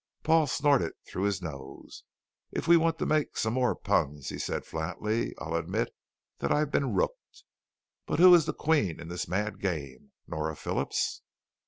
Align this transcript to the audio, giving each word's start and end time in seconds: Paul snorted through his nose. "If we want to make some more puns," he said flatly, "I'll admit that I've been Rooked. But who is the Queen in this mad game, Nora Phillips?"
Paul 0.23 0.47
snorted 0.47 0.93
through 1.05 1.25
his 1.25 1.43
nose. 1.43 2.05
"If 2.51 2.67
we 2.67 2.75
want 2.75 2.97
to 2.97 3.05
make 3.05 3.37
some 3.37 3.53
more 3.53 3.75
puns," 3.75 4.29
he 4.29 4.39
said 4.39 4.65
flatly, 4.65 5.35
"I'll 5.37 5.53
admit 5.53 5.95
that 6.39 6.51
I've 6.51 6.71
been 6.71 6.95
Rooked. 6.95 7.43
But 8.07 8.17
who 8.17 8.33
is 8.33 8.47
the 8.47 8.53
Queen 8.55 8.99
in 8.99 9.09
this 9.09 9.27
mad 9.27 9.59
game, 9.59 10.13
Nora 10.25 10.55
Phillips?" 10.55 11.21